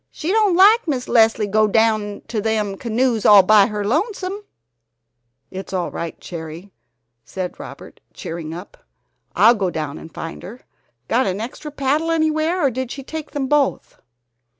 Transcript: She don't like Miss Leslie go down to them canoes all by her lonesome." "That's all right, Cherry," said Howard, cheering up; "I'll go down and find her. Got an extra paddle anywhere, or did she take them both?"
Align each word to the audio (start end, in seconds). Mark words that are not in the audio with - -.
She 0.09 0.31
don't 0.31 0.55
like 0.55 0.87
Miss 0.87 1.07
Leslie 1.07 1.45
go 1.45 1.67
down 1.67 2.23
to 2.27 2.41
them 2.41 2.75
canoes 2.75 3.23
all 3.23 3.43
by 3.43 3.67
her 3.67 3.85
lonesome." 3.85 4.43
"That's 5.51 5.73
all 5.73 5.91
right, 5.91 6.19
Cherry," 6.19 6.71
said 7.23 7.55
Howard, 7.59 8.01
cheering 8.11 8.51
up; 8.51 8.77
"I'll 9.35 9.53
go 9.53 9.69
down 9.69 9.99
and 9.99 10.11
find 10.11 10.41
her. 10.41 10.61
Got 11.07 11.27
an 11.27 11.39
extra 11.39 11.69
paddle 11.69 12.09
anywhere, 12.09 12.65
or 12.65 12.71
did 12.71 12.89
she 12.89 13.03
take 13.03 13.29
them 13.29 13.45
both?" 13.45 13.99